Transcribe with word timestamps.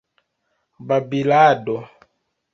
babilado 0.87 1.77